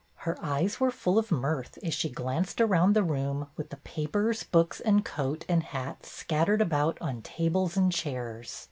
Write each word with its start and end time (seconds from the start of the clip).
Her 0.15 0.35
eyes 0.43 0.79
were 0.79 0.89
full 0.89 1.19
of 1.19 1.31
mirth 1.31 1.77
as 1.83 1.93
she 1.93 2.09
glanced 2.09 2.59
around 2.59 2.95
the 2.95 3.03
room, 3.03 3.51
with 3.55 3.69
the 3.69 3.77
papers, 3.77 4.41
books, 4.41 4.79
and 4.79 5.05
coat 5.05 5.45
and 5.47 5.61
hat 5.61 6.07
scattered 6.07 6.59
about 6.59 6.97
on 6.99 7.21
tables 7.21 7.77
and 7.77 7.91
chairs. 7.91 8.59